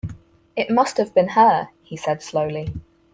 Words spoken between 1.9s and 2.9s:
said slowly.